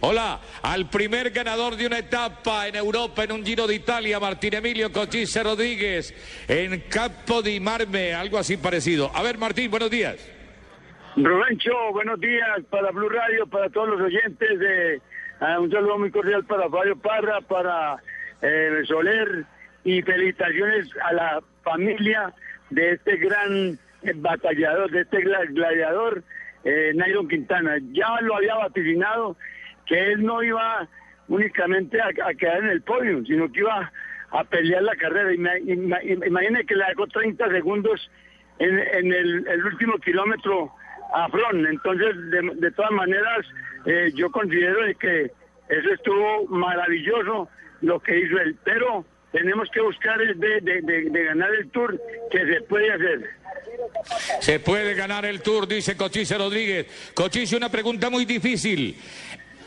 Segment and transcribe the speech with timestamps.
[0.00, 4.54] Hola, al primer ganador de una etapa en Europa en un Giro de Italia, Martín
[4.54, 6.12] Emilio Cochise Rodríguez,
[6.48, 9.10] en Campo di Marme, algo así parecido.
[9.14, 10.16] A ver, Martín, buenos días.
[11.16, 14.58] Robencho, buenos días para Blue Radio, para todos los oyentes.
[14.58, 15.00] De,
[15.40, 17.96] ah, un saludo muy cordial para Fabio Parra, para
[18.40, 19.44] eh, Soler
[19.84, 22.32] y felicitaciones a la familia
[22.70, 23.78] de este gran
[24.16, 26.24] batallador, de este gla- gladiador,
[26.64, 27.76] eh, Nairo Quintana.
[27.92, 29.36] Ya lo había vaticinado
[29.86, 30.88] que él no iba
[31.28, 33.92] únicamente a, a quedar en el podio, sino que iba
[34.30, 35.32] a pelear la carrera.
[35.32, 38.10] Ima- ima- Imagine que le dejó 30 segundos
[38.58, 40.72] en, en el, el último kilómetro
[41.14, 41.66] a Fron.
[41.66, 43.46] Entonces, de, de todas maneras,
[43.86, 45.30] eh, yo considero de que
[45.68, 47.48] eso estuvo maravilloso
[47.82, 48.56] lo que hizo él.
[48.64, 51.98] Pero tenemos que buscar el de, de- de- de ganar el Tour
[52.30, 53.30] que se puede hacer.
[54.40, 57.12] Se puede ganar el Tour, dice Cochise Rodríguez.
[57.14, 58.96] Cochise, una pregunta muy difícil.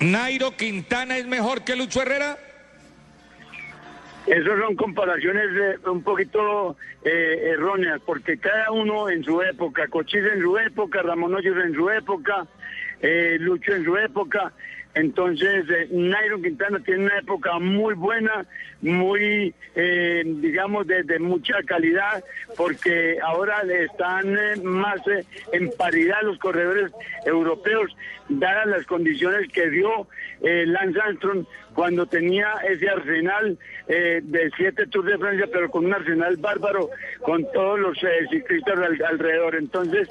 [0.00, 2.38] ¿Nairo Quintana es mejor que Lucho Herrera?
[4.26, 10.32] Esas son comparaciones eh, un poquito eh, erróneas, porque cada uno en su época, Cochise
[10.34, 12.46] en su época, Ramón Hoyos en su época,
[13.02, 14.52] eh, Lucho en su época.
[14.94, 18.44] Entonces, eh, Nairo Quintana tiene una época muy buena,
[18.82, 22.24] muy, eh, digamos, de, de mucha calidad,
[22.56, 26.90] porque ahora están eh, más eh, en paridad los corredores
[27.24, 27.94] europeos,
[28.28, 30.08] dadas las condiciones que dio
[30.42, 31.44] eh, Lance Armstrong
[31.74, 36.90] cuando tenía ese arsenal eh, de siete Tours de Francia, pero con un arsenal bárbaro,
[37.20, 37.96] con todos los
[38.30, 39.54] ciclistas al- alrededor.
[39.54, 40.08] Entonces,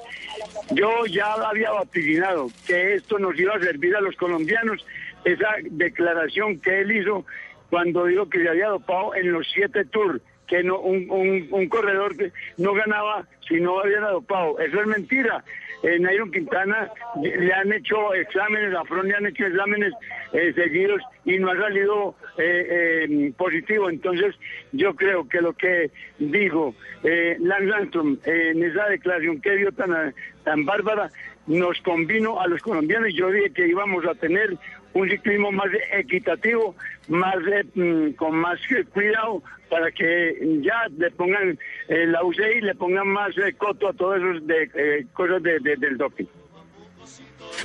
[0.72, 4.69] yo ya había vaticinado que esto nos iba a servir a los colombianos,
[5.26, 7.26] esa declaración que él hizo
[7.70, 11.70] cuando dijo que se había dopado en los siete Tours que no, un, un, un
[11.70, 14.60] corredor que no ganaba si no había dopado.
[14.60, 15.44] Eso es mentira.
[15.82, 16.92] En Nairo Quintana
[17.22, 19.94] le han hecho exámenes, a Fron le han hecho exámenes
[20.34, 23.90] eh, seguidos y no ha salido eh, eh, positivo.
[23.90, 24.36] Entonces,
[24.72, 29.72] yo creo que lo que dijo eh, Lance Armstrong eh, en esa declaración que dio
[29.72, 30.14] tan,
[30.44, 31.10] tan bárbara
[31.48, 33.14] nos convino a los colombianos.
[33.14, 34.58] Yo dije que íbamos a tener
[34.94, 36.76] un ciclismo más equitativo,
[37.08, 41.58] más eh, mm, con más eh, cuidado para que ya le pongan
[41.88, 44.42] eh, la UCI, le pongan más eh, coto a todas esas
[45.14, 46.26] cosas de- de- del doping.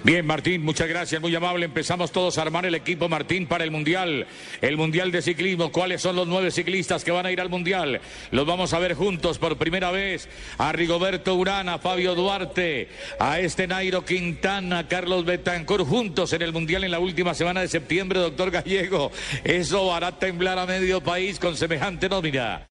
[0.05, 1.65] Bien, Martín, muchas gracias, muy amable.
[1.65, 4.27] Empezamos todos a armar el equipo, Martín, para el Mundial.
[4.61, 5.73] El Mundial de Ciclismo.
[5.73, 8.03] ¿Cuáles son los nueve ciclistas que van a ir al Mundial?
[8.31, 10.29] Los vamos a ver juntos por primera vez.
[10.59, 16.43] A Rigoberto Urán, a Fabio Duarte, a este Nairo Quintana, a Carlos Betancourt, juntos en
[16.43, 19.11] el Mundial en la última semana de septiembre, doctor Gallego.
[19.43, 22.69] Eso hará temblar a medio país con semejante nómina.